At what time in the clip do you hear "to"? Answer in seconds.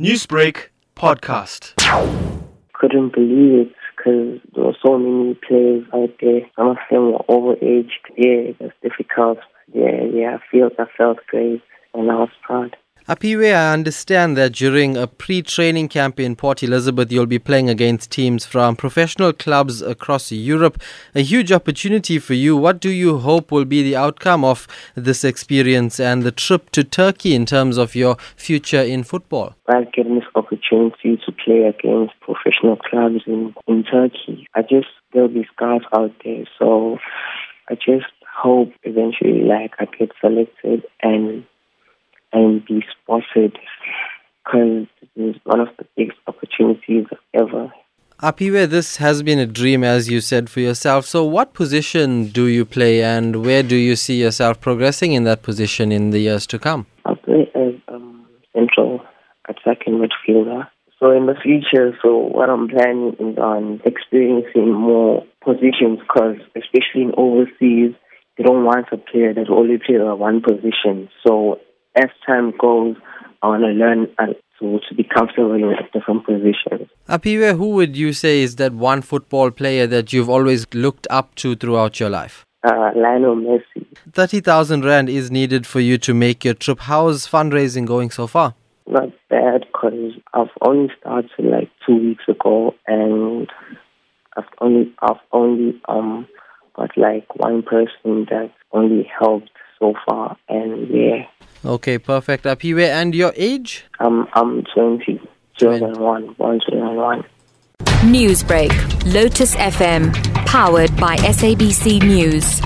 26.70-26.82, 31.26-31.32, 56.48-56.58, 73.62-73.68, 74.58-74.80, 74.88-74.94, 81.36-81.54, 85.98-86.14